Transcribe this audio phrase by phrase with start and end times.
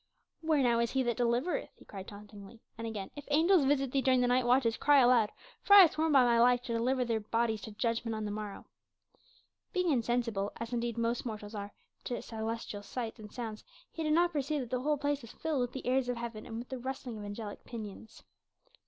[0.41, 2.59] "Where now is he that delivereth?" he cried tauntingly.
[2.75, 5.31] And again, "If angels visit thee during the night watches cry aloud,
[5.61, 8.31] for I have sworn by my life to deliver thy bodies to judgment on the
[8.31, 8.65] morrow."
[9.73, 11.53] Being insensible as indeed are most mortals
[12.05, 15.61] to celestial sights and sounds he did not perceive that the whole place was filled
[15.61, 18.23] with the airs of heaven and with the rustling of angelic pinions.